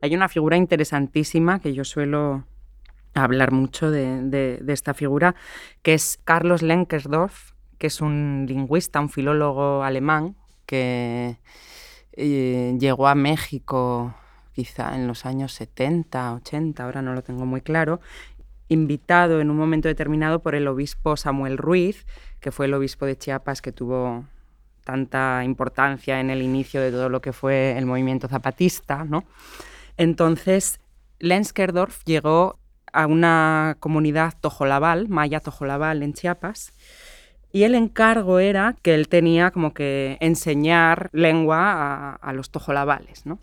[0.00, 2.44] Hay una figura interesantísima que yo suelo
[3.14, 5.34] hablar mucho de, esta figura,
[5.82, 11.38] que es Carlos Lenkersdorf, que es un lingüista, un filólogo alemán que
[12.12, 14.14] eh, llegó a México
[14.52, 18.00] quizá en los años 70, 80, ahora no lo tengo muy claro,
[18.68, 22.06] invitado en un momento determinado por el obispo Samuel Ruiz,
[22.40, 24.26] que fue el obispo de Chiapas que tuvo
[24.84, 29.24] tanta importancia en el inicio de todo lo que fue el movimiento zapatista, ¿no?
[29.98, 30.80] Entonces,
[31.18, 32.58] Lenskerdorf llegó
[32.92, 36.72] a una comunidad tojolabal, maya tojolabal en Chiapas,
[37.52, 43.40] y el encargo era que él tenía como que enseñar lengua a, los tojolabales, ¿no?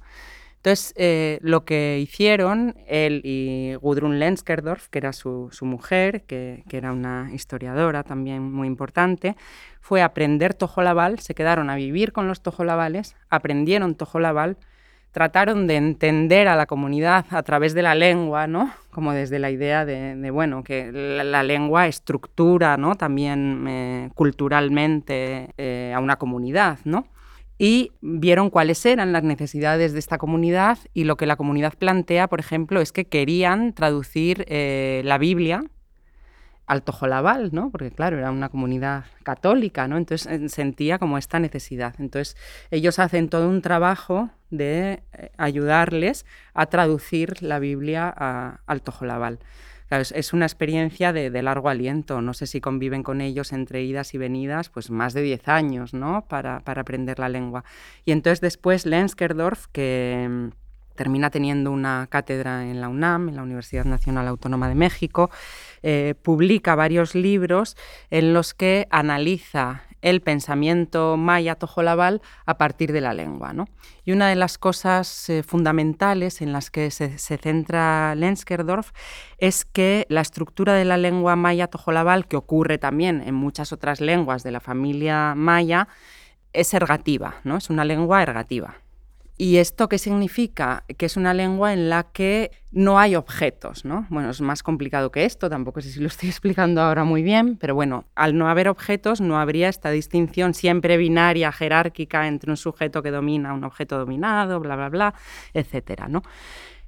[0.58, 6.78] Entonces, eh, lo que hicieron él y Gudrun Lenskerdorf, que era su, mujer, que, que,
[6.78, 9.36] era una historiadora también muy importante,
[9.80, 14.58] fue aprender tojolabal, se quedaron a vivir con los tojolabales, aprendieron tojolabal,
[15.16, 18.74] trataron de entender a la comunidad a través de la lengua, ¿no?
[18.92, 22.96] Como desde la idea de, bueno, que la, lengua estructura, ¿no?
[22.96, 27.08] También eh, culturalmente eh, a una comunidad, ¿no?
[27.58, 32.28] Y vieron cuáles eran las necesidades de esta comunidad y lo que la comunidad plantea,
[32.28, 35.64] por ejemplo, es que querían traducir eh, la Biblia
[36.68, 37.70] al Tojolabal, ¿no?
[37.70, 39.98] Porque claro, era una comunidad católica, ¿no?
[39.98, 41.96] Entonces eh, sentía como esta necesidad.
[42.00, 42.36] Entonces
[42.72, 49.40] ellos hacen todo un trabajo de eh, ayudarles a traducir la Biblia al Tojolabal.
[49.90, 52.22] es, una experiencia de, largo aliento.
[52.22, 55.94] No sé si conviven con ellos entre idas y venidas, pues más de 10 años,
[55.94, 56.26] ¿no?
[56.28, 57.64] Para, para aprender la lengua.
[58.06, 60.65] Y entonces después Lenskerdorf, que mm,
[60.96, 65.30] termina teniendo una cátedra en la UNAM, en la Universidad Nacional Autónoma de México,
[65.84, 67.78] eh, publica varios libros
[68.10, 73.54] en los que analiza el pensamiento maya tojolabal a partir de la lengua.
[74.04, 78.92] Y una de las cosas eh, fundamentales en las que se, centra Lenskerdorf
[79.40, 84.00] es que la estructura de la lengua maya tojolabal, que ocurre también en muchas otras
[84.00, 85.88] lenguas de la familia maya,
[86.54, 87.58] es ergativa, ¿no?
[87.58, 88.76] es una lengua ergativa.
[89.38, 90.86] ¿Y esto qué significa?
[90.98, 94.08] Que es una lengua en la que no hay objetos, ¿no?
[94.10, 97.58] Bueno, es más complicado que esto, tampoco sé si lo estoy explicando ahora muy bien,
[97.58, 102.58] pero bueno, al no haber objetos no habría esta distinción siempre binaria, jerárquica entre un
[102.58, 105.14] sujeto que domina un objeto dominado, bla, bla, bla,
[105.54, 106.22] etcétera, ¿no?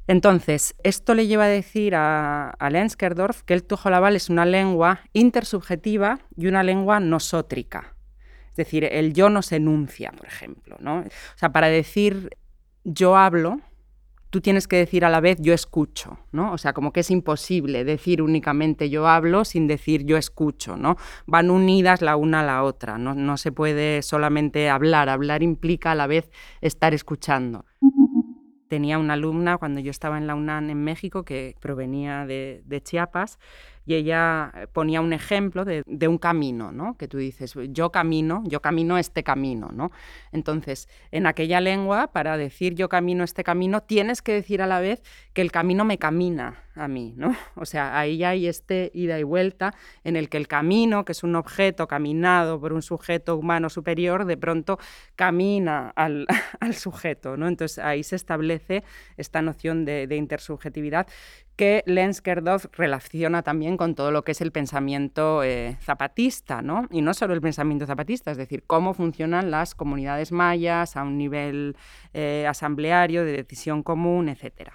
[0.08, 5.02] Entonces, esto le lleva a decir a, a Lenskerdorf que el tojolabal es una lengua
[5.12, 7.98] intersubjetiva y una lengua nosótrica.
[8.58, 10.78] Es decir, el yo no se enuncia, por ejemplo.
[10.80, 11.02] ¿no?
[11.02, 12.32] O sea, para decir
[12.90, 13.60] yo hablo,
[14.30, 16.54] tú tienes que decir a la vez yo escucho, ¿no?
[16.54, 20.96] O sea, como que es imposible decir únicamente yo hablo sin decir yo escucho, ¿no?
[21.26, 25.92] Van unidas la una a la otra, no, no se puede solamente hablar, hablar implica
[25.92, 26.32] a la vez
[26.62, 27.66] estar escuchando.
[28.70, 32.82] Tenía una alumna cuando yo estaba en la UNAM en México que provenía de, de
[32.82, 33.38] Chiapas
[33.88, 36.98] y ella eh, ponía un ejemplo de, un camino, ¿no?
[36.98, 39.92] Que tú dices, yo camino, yo camino este camino, ¿no?
[40.34, 44.82] Entonces, en aquella lengua, para decir yo camino este camino, tienes que decir a la
[44.82, 45.02] vez
[45.34, 47.34] que el camino me camina a mí, ¿no?
[47.56, 49.74] O sea, ahí hay este ida y vuelta
[50.04, 54.26] en el que el camino, que es un objeto caminado por un sujeto humano superior,
[54.26, 54.80] de pronto
[55.16, 56.28] camina al,
[56.74, 57.48] sujeto, ¿no?
[57.48, 58.84] Entonces ahí se establece
[59.16, 61.08] esta noción de, de intersubjetividad
[61.58, 66.88] que Lenskerdorf relaciona también con todo lo que es el pensamiento eh, zapatista, ¿no?
[66.92, 71.18] Y no solo el pensamiento zapatista, es decir, cómo funcionan las comunidades mayas a un
[71.18, 71.76] nivel
[72.14, 74.72] eh, asambleario, de decisión común, etc.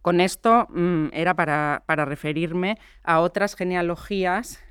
[0.00, 4.62] Con esto mm, era para referirme a otras genealogías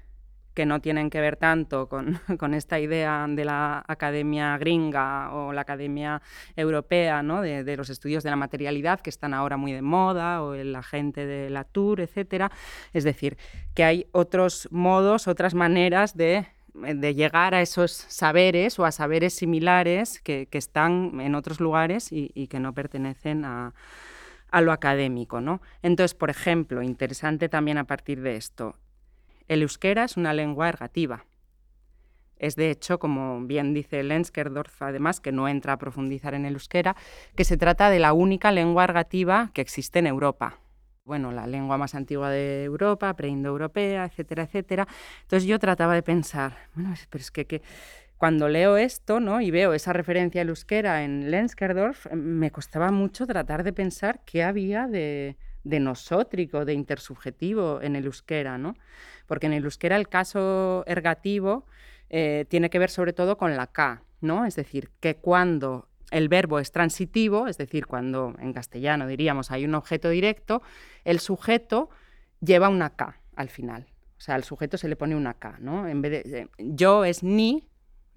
[0.54, 5.62] que no tienen que ver tanto con, esta idea de la academia gringa o la
[5.62, 6.22] academia
[6.56, 7.42] europea, ¿no?
[7.42, 11.26] de, los estudios de la materialidad que están ahora muy de moda, o el agente
[11.26, 12.52] de la Tour, etc.
[12.94, 13.38] Es decir,
[13.74, 20.20] que hay otros modos, otras maneras de llegar a esos saberes o a saberes similares
[20.22, 23.74] que, están en otros lugares y, que no pertenecen a,
[24.52, 25.41] a lo académico.
[25.41, 25.62] ¿no?
[25.82, 28.76] Entonces, por ejemplo, interesante también a partir de esto,
[29.49, 31.25] el euskera es una lengua ergativa.
[32.37, 36.53] Es de hecho, como bien dice Lenskerdorf, además, que no entra a profundizar en el
[36.53, 36.96] euskera,
[37.35, 40.59] que se trata de la única lengua ergativa que existe en Europa.
[41.03, 44.87] Bueno, la lengua más antigua de Europa, preindoeuropea, etcétera, etcétera.
[45.23, 47.61] Entonces yo trataba de pensar, bueno, pero es que,
[48.17, 49.41] cuando leo esto ¿no?
[49.41, 54.43] y veo esa referencia al euskera en Lenskerdorf, me costaba mucho tratar de pensar qué
[54.43, 55.37] había de,
[55.70, 58.76] de nosótrico, de intersubjetivo en el euskera, ¿no?
[59.28, 61.66] Porque en el euskera el caso ergativo
[62.10, 64.46] eh, tiene que ver sobre todo con la K, ¿no?
[64.46, 69.66] Es decir, que cuando el verbo es transitivo, es decir, cuando en castellano diríamos hay
[69.66, 70.62] un objeto directo,
[71.06, 71.90] el sujeto
[72.42, 73.86] lleva una K al final.
[74.18, 75.88] O sea, al sujeto se le pone una K, ¿no?
[75.88, 77.68] En vez de yo es ni,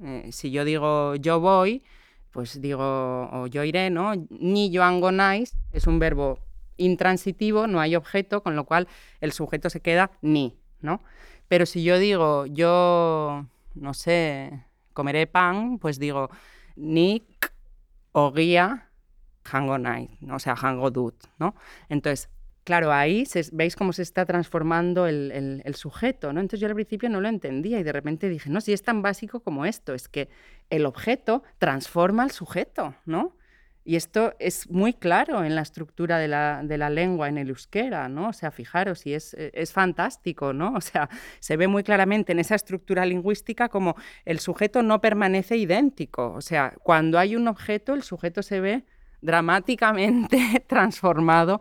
[0.02, 1.84] eh, si yo digo yo voy,
[2.32, 4.14] pues digo o yo iré, ¿no?
[4.30, 6.38] Ni yo go nice es un verbo
[6.76, 8.88] intransitivo, no hay objeto, con lo cual
[9.20, 11.02] el sujeto se queda ni, ¿no?
[11.48, 16.30] Pero si yo digo yo, no sé, comeré pan, pues digo
[16.76, 17.26] ni
[18.12, 18.88] o guía
[19.50, 21.54] hango night, o sea, hango dut, ¿no?
[21.88, 22.28] Entonces,
[22.64, 26.40] Claro, ahí veis cómo se está transformando el, sujeto, ¿no?
[26.40, 29.02] Entonces yo al principio no lo entendía y de repente dije, no, si es tan
[29.02, 30.28] básico como esto, es que
[30.70, 33.36] el objeto transforma al sujeto, ¿no?
[33.84, 38.28] Y esto es muy claro en la estructura de la, lengua en el euskera, ¿no?
[38.28, 40.74] O sea, fijaros, y es, es, fantástico, ¿no?
[40.74, 41.08] O sea,
[41.40, 46.32] se ve muy claramente en esa estructura lingüística como el sujeto no permanece idéntico.
[46.32, 48.84] O sea, cuando hay un objeto, el sujeto se ve
[49.20, 51.60] dramáticamente transformado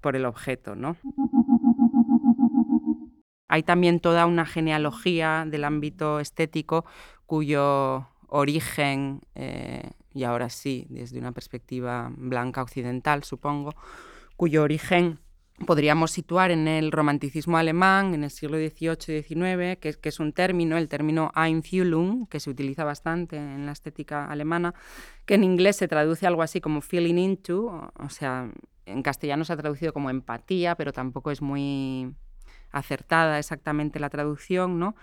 [0.00, 0.96] por el objeto, ¿no?
[3.48, 6.84] Hay también toda una genealogía del ámbito estético
[7.26, 13.74] cuyo origen, eh, y ahora sí, desde una perspectiva blanca occidental, supongo,
[14.36, 15.20] cuyo origen
[15.66, 20.20] podríamos situar en el romanticismo alemán en el siglo XVIII y XIX, que, que, es
[20.20, 24.74] un término, el término Einfühlung, que se utiliza bastante en la estética alemana,
[25.26, 28.50] que en inglés se traduce algo así como feeling into, o sea,
[28.86, 32.14] en castellano se ha traducido como empatía, pero tampoco es muy
[32.72, 34.94] acertada exactamente la traducción, ¿no?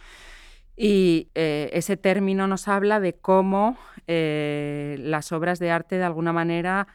[0.80, 6.34] Y eh, ese término nos habla de cómo eh, las obras de arte de alguna
[6.34, 6.88] manera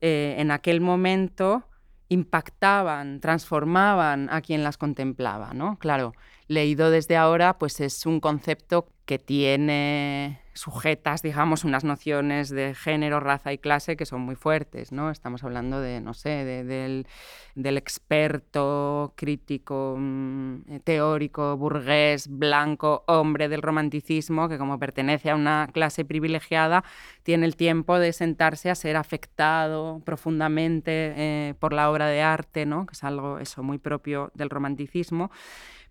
[0.00, 1.68] eh, en aquel momento
[2.08, 5.78] impactaban, transformaban a quien las contemplaba, ¿no?
[5.78, 6.14] Claro,
[6.48, 13.20] leído desde ahora, pues es un concepto que tiene sujetas, digamos, unas nociones de género,
[13.20, 15.10] raza y clase que son muy fuertes, ¿no?
[15.10, 17.06] Estamos hablando de, no sé, del,
[17.54, 26.04] experto, crítico, mm, teórico, burgués, blanco, hombre del romanticismo, que como pertenece a una clase
[26.04, 26.82] privilegiada,
[27.22, 32.66] tiene el tiempo de sentarse a ser afectado profundamente eh, por la obra de arte,
[32.66, 32.86] ¿no?
[32.86, 35.30] Que es algo, eso, muy propio del romanticismo.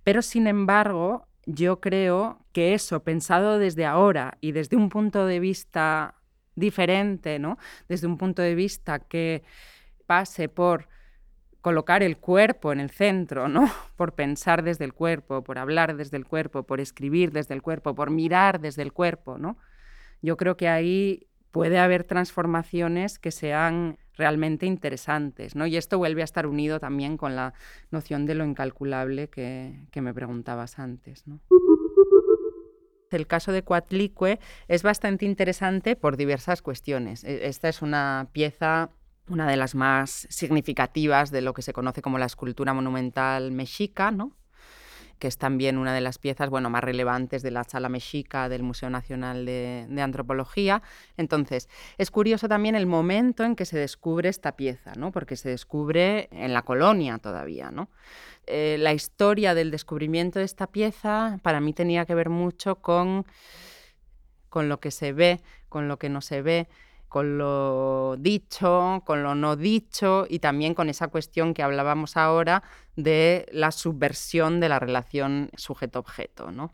[0.04, 5.40] Pero, sin embargo, yo creo que eso, pensado desde ahora y desde un punto de
[5.40, 6.16] vista
[6.56, 7.58] diferente, ¿no?
[7.88, 9.44] Desde un punto de vista que
[10.06, 10.88] pase por
[11.62, 13.70] colocar el cuerpo en el centro, ¿no?
[13.96, 17.96] Por pensar desde el cuerpo, por hablar desde el cuerpo, por escribir desde el cuerpo,
[17.96, 19.58] por mirar desde el cuerpo, ¿no?
[20.22, 25.66] Yo creo que ahí puede haber transformaciones que sean realmente interesantes, ¿no?
[25.68, 27.54] Y esto vuelve a estar unido también con la
[27.92, 31.40] noción de lo incalculable que, me preguntabas antes, ¿no?
[33.12, 37.24] El caso de Coatlicue es bastante interesante por diversas cuestiones.
[37.24, 38.90] E, esta es una pieza
[39.28, 44.12] una de las más significativas de lo que se conoce como la escultura monumental mexica,
[44.12, 44.36] ¿no?
[45.20, 48.64] Que es también una de las piezas bueno, más relevantes de la sala mexica del
[48.64, 50.82] Museo Nacional de, Antropología.
[51.18, 55.12] Entonces, es curioso también el momento en que se descubre esta pieza, ¿no?
[55.12, 57.72] porque se descubre en la colonia todavía.
[57.72, 57.90] ¿no?
[58.48, 63.26] Eh, la historia del descubrimiento de esta pieza para mí tenía que ver mucho con,
[64.50, 66.68] con lo que se ve, con lo que no se ve,
[67.08, 72.64] con lo dicho, con lo no dicho y también con esa cuestión que hablábamos ahora
[72.96, 76.52] de la subversión de la relación sujeto-objeto.
[76.52, 76.74] ¿no?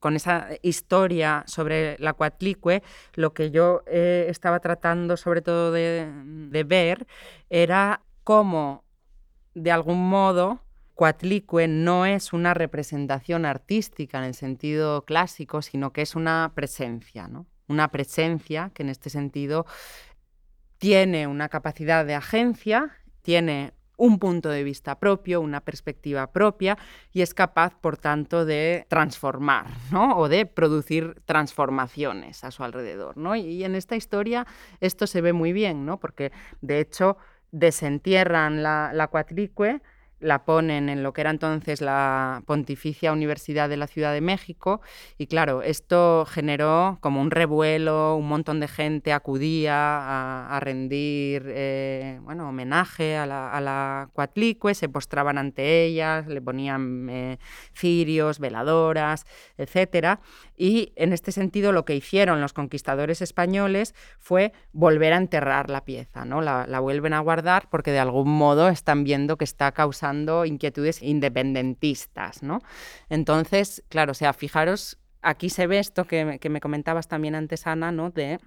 [0.00, 2.82] Con esa historia sobre la cuatlicue,
[3.14, 6.10] lo que yo eh, estaba tratando sobre todo de,
[6.50, 7.06] de ver
[7.50, 8.84] era cómo,
[9.54, 10.60] de algún modo,
[10.98, 17.28] Cuatlicue no es una representación artística en el sentido clásico, sino que es una presencia,
[17.28, 17.46] ¿no?
[17.68, 19.66] Una presencia que en este sentido
[20.78, 26.78] tiene una capacidad de agencia, tiene un punto de vista propio, una perspectiva propia
[27.12, 30.16] y es capaz, por tanto, de transformar ¿no?
[30.16, 33.16] o de producir transformaciones a su alrededor.
[33.16, 33.34] ¿no?
[33.34, 34.46] Y, en esta historia
[34.80, 35.98] esto se ve muy bien, ¿no?
[35.98, 37.18] porque de hecho
[37.50, 39.82] desentierran la, la cuatricue,
[40.20, 44.80] la ponen en lo que era entonces la Pontificia Universidad de la Ciudad de México
[45.16, 52.18] y claro, esto generó como un revuelo, un montón de gente acudía a, rendir eh,
[52.22, 57.38] bueno, homenaje a la, a Cuatlicue, se postraban ante ellas, le ponían eh,
[57.72, 59.24] cirios, veladoras,
[59.56, 60.18] etc.
[60.58, 65.84] Y en este sentido lo que hicieron los conquistadores españoles fue volver a enterrar la
[65.84, 66.40] pieza, ¿no?
[66.40, 72.42] la, vuelven a guardar porque de algún modo están viendo que está causando inquietudes independentistas,
[72.42, 72.60] ¿no?
[73.08, 77.92] Entonces, claro, o sea, fijaros, aquí se ve esto que, me comentabas también antes, Ana,
[77.92, 78.10] ¿no?
[78.10, 78.38] De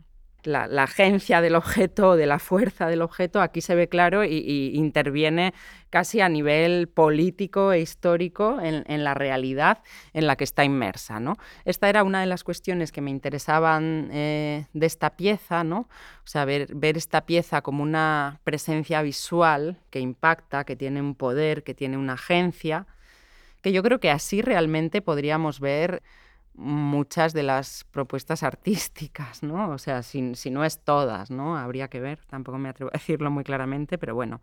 [0.44, 5.54] la, agencia del objeto, de la fuerza del objeto, aquí se ve claro y, interviene
[5.90, 9.80] casi a nivel político e histórico en, la realidad
[10.14, 11.20] en la que está inmersa.
[11.20, 11.38] ¿no?
[11.66, 15.90] Esta era una de las cuestiones que me interesaban eh, de esta pieza, ¿no?
[16.24, 21.16] o sea, ver, ver esta pieza como una presencia visual que impacta, que tiene un
[21.16, 22.88] poder, que tiene una agencia,
[23.62, 26.02] que yo creo que así realmente podríamos ver
[26.54, 29.70] muchas de las propuestas artísticas, ¿no?
[29.70, 31.58] O sea, si, si, no es todas, ¿no?
[31.58, 34.42] Habría que ver, tampoco me atrevo a decirlo muy claramente, pero bueno.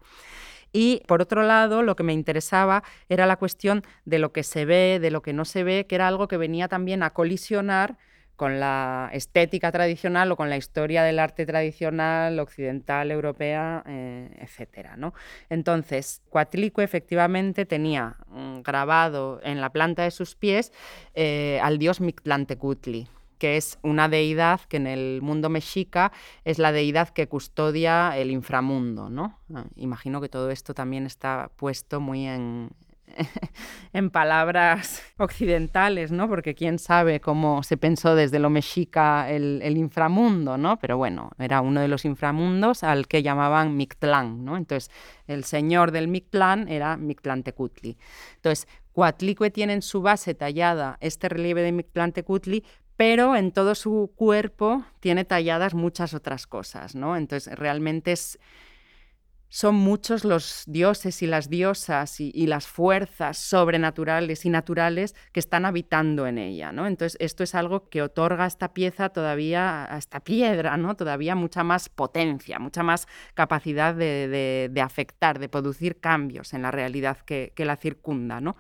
[0.73, 4.65] Y por otro lado, lo que me interesaba era la cuestión de lo que se
[4.65, 7.97] ve, de lo que no se ve, que era algo que venía también a colisionar
[8.39, 14.91] con la estética tradicional o con la historia del arte tradicional occidental, europea, eh, etc.
[14.97, 15.13] ¿no?
[15.51, 20.73] Entonces, Coatlicue efectivamente tenía mm, grabado en la planta de sus pies
[21.15, 26.13] eh, al dios Mictlantecutli, que es una deidad que en el mundo mexica
[26.45, 29.11] es la deidad que custodia el inframundo.
[29.11, 29.37] ¿no?
[29.53, 32.71] Ah, imagino que todo esto también está puesto muy en,
[33.93, 36.29] en palabras occidentales, ¿no?
[36.29, 40.79] Porque quién sabe cómo se pensó desde lo mexica el, inframundo, ¿no?
[40.79, 44.57] Pero bueno, era uno de los inframundos al que llamaban Mictlán, ¿no?
[44.57, 44.91] Entonces,
[45.27, 47.97] el señor del Mictlán era Mictlantecutli.
[48.37, 52.65] Entonces, Coatlicue tiene en su base tallada este relieve de Mictlantecutli,
[52.97, 57.17] pero en todo su cuerpo tiene talladas muchas otras cosas, ¿no?
[57.17, 58.39] Entonces, realmente es
[59.49, 65.65] son muchos los dioses y las diosas y, las fuerzas sobrenaturales y naturales que están
[65.65, 66.87] habitando en ella, ¿no?
[66.87, 70.97] Entonces, esto es algo que otorga a esta pieza todavía, a esta piedra, ¿no?
[70.97, 77.19] Todavía mucha más potencia, mucha más capacidad de, afectar, de producir cambios en la realidad
[77.19, 78.57] que, que la circunda, ¿no?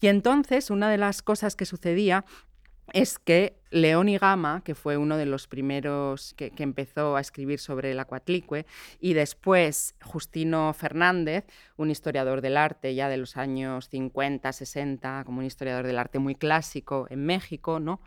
[0.00, 2.24] Y entonces, una de las cosas que sucedía
[2.92, 7.58] es que León y Gama, que fue uno de los primeros que, empezó a escribir
[7.60, 8.66] sobre el acuatlicue,
[9.00, 11.44] y después Justino Fernández,
[11.76, 16.18] un historiador del arte ya de los años 50, 60, como un historiador del arte
[16.18, 18.00] muy clásico en México, ¿no?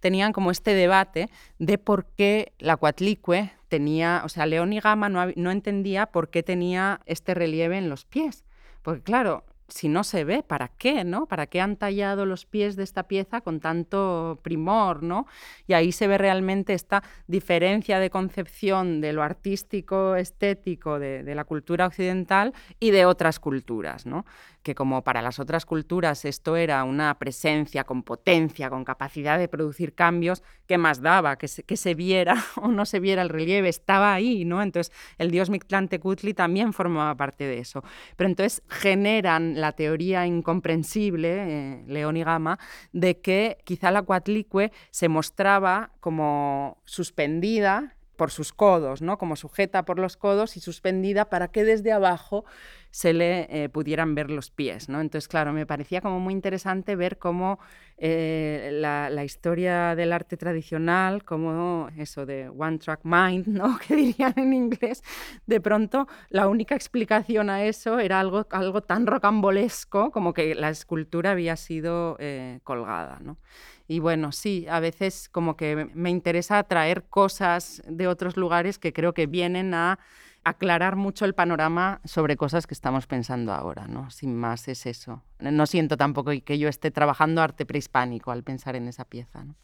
[0.00, 5.08] tenían como este debate de por qué la acuatlicue tenía, o sea, León y Gama
[5.08, 8.44] no, no entendía por qué tenía este relieve en los pies.
[8.82, 11.04] Porque claro, si no se ve, ¿para qué?
[11.04, 11.26] ¿no?
[11.26, 15.02] ¿Para qué han tallado los pies de esta pieza con tanto primor?
[15.02, 15.26] ¿no?
[15.66, 21.44] Y ahí se ve realmente esta diferencia de concepción de lo artístico, estético de, la
[21.44, 24.06] cultura occidental y de otras culturas.
[24.06, 24.24] ¿no?
[24.62, 29.48] que como para las otras culturas esto era una presencia con potencia, con capacidad de
[29.48, 31.36] producir cambios, ¿qué más daba?
[31.36, 34.62] Que se, que se viera o no se viera el relieve, estaba ahí, ¿no?
[34.62, 37.82] Entonces el dios Mictlantecutli también formaba parte de eso.
[38.16, 42.58] Pero entonces generan la teoría incomprensible, eh, León y Gama,
[42.92, 49.16] de que quizá la Coatlicue se mostraba como suspendida por sus codos, ¿no?
[49.16, 52.44] como sujeta por los codos y suspendida para que desde abajo
[52.90, 54.88] se le eh, pudieran ver los pies.
[54.88, 55.00] ¿no?
[55.00, 57.58] Entonces, claro, me parecía como muy interesante ver cómo
[57.98, 63.78] eh, la, historia del arte tradicional, como eso de One Track Mind, ¿no?
[63.78, 65.02] que dirían en inglés,
[65.46, 70.70] de pronto la única explicación a eso era algo, algo tan rocambolesco como que la
[70.70, 73.18] escultura había sido eh, colgada.
[73.20, 73.38] ¿no?
[73.86, 78.92] Y bueno, sí, a veces como que me interesa traer cosas de otros lugares que
[78.92, 79.98] creo que vienen a
[80.44, 84.10] aclarar mucho el panorama sobre cosas que estamos pensando ahora, ¿no?
[84.10, 85.22] Sin más es eso.
[85.38, 89.54] No siento tampoco que yo esté trabajando arte prehispánico al pensar en esa pieza, ¿no?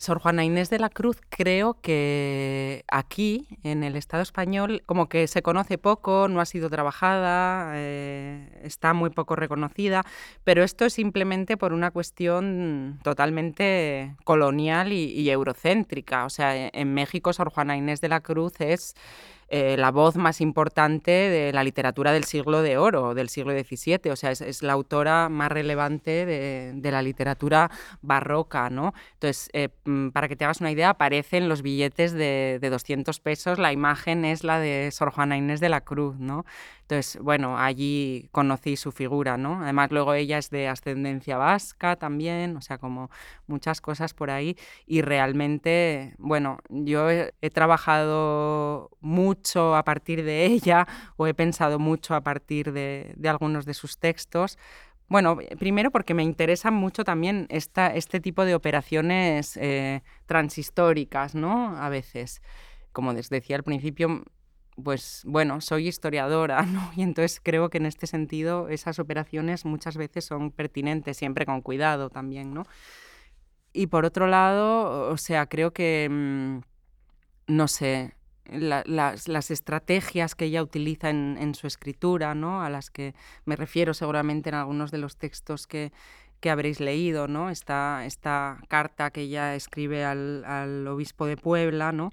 [0.00, 5.26] Sor Juana Inés de la Cruz creo que aquí, en el Estado español, como que
[5.26, 10.06] se conoce poco, no ha sido trabajada, eh, está muy poco reconocida,
[10.42, 16.24] pero esto es simplemente por una cuestión totalmente colonial y eurocéntrica.
[16.24, 18.94] O sea, en México Sor Juana Inés de la Cruz es
[19.52, 24.10] eh, la voz más importante de la literatura del siglo de oro, del siglo XVII,
[24.12, 27.68] o sea, es, la autora más relevante de, la literatura
[28.00, 28.94] barroca, ¿no?
[29.14, 33.18] Entonces, eh, mm, para que te hagas una idea, aparecen los billetes de, de 200
[33.18, 36.44] pesos, la imagen es la de Sor Juana Inés de la Cruz, ¿no?
[36.90, 39.62] Entonces, bueno, allí conocí su figura, ¿no?
[39.62, 43.10] Además, luego ella es de ascendencia vasca también, o sea, como
[43.46, 44.56] muchas cosas por ahí.
[44.86, 52.16] Y realmente, bueno, yo he, trabajado mucho a partir de ella o he pensado mucho
[52.16, 54.58] a partir de, algunos de sus textos.
[55.08, 61.76] Bueno, primero porque me interesan mucho también esta, este tipo de operaciones eh, transhistóricas, ¿no?
[61.76, 62.42] A veces.
[62.92, 64.24] Como les decía al principio,
[64.82, 66.90] pues bueno, soy historiadora, ¿no?
[66.96, 71.60] Y entonces creo que en este sentido esas operaciones muchas veces son pertinentes, siempre con
[71.62, 72.64] cuidado también, ¿no?
[73.72, 76.60] Y por otro lado, o sea, creo que, mm,
[77.46, 78.14] no sé,
[78.50, 82.62] las, estrategias que ella utiliza en, su escritura, ¿no?
[82.62, 85.92] a las que me refiero seguramente en algunos de los textos que,
[86.40, 87.50] que habréis leído, ¿no?
[87.50, 92.10] esta, esta carta que ella escribe al, al obispo de Puebla, ¿no?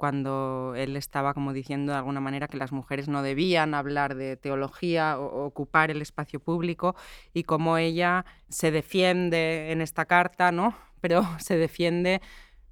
[0.00, 4.38] Cuando él estaba como diciendo de alguna manera que las mujeres no debían hablar de
[4.38, 6.96] teología o, ocupar el espacio público
[7.34, 10.74] y cómo ella se defiende en esta carta, ¿no?
[11.02, 12.22] Pero se defiende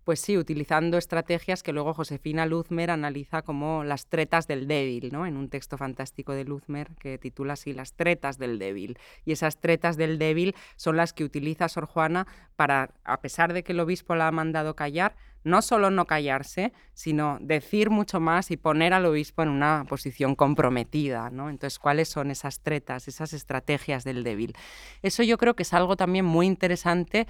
[0.04, 5.26] pues sí, utilizando estrategias que luego Josefina Luzmer analiza como las tretas del débil, ¿no?
[5.26, 8.96] En un texto fantástico de Luzmer que titula así Las tretas del débil.
[9.26, 13.62] Y esas tretas del débil son las que utiliza Sor Juana para, a pesar de
[13.62, 15.14] que el obispo la ha mandado callar,
[15.44, 20.34] no solo no callarse, sino decir mucho más y poner al obispo en una posición
[20.34, 21.50] comprometida, ¿no?
[21.50, 24.54] Entonces, ¿cuáles son esas tretas, esas estrategias del débil?
[25.02, 27.26] Eso yo creo que es algo también muy interesante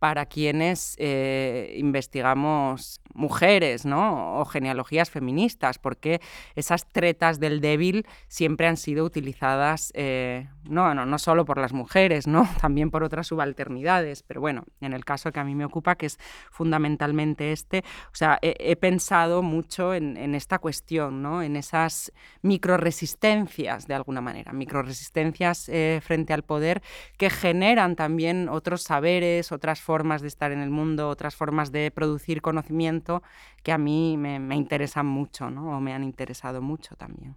[0.00, 4.40] para quienes eh, investigamos mujeres ¿no?
[4.40, 6.22] o genealogías feministas, porque
[6.54, 11.74] esas tretas del débil siempre han sido utilizadas eh, no, no, no solo por las
[11.74, 12.48] mujeres, ¿no?
[12.60, 16.06] también por otras subalternidades, pero bueno, en el caso que a mí me ocupa, que
[16.06, 16.18] es
[16.50, 21.42] fundamentalmente este, o sea, he, pensado mucho en, esta cuestión, ¿no?
[21.42, 26.82] en esas microresistencias de alguna manera, microresistencias eh, frente al poder
[27.18, 29.89] que generan también otros saberes, otras formas
[30.22, 33.22] de estar en el mundo, otras formas de producir conocimiento
[33.62, 35.76] que a mí me, interesan mucho, ¿no?
[35.76, 37.36] O me han interesado mucho también.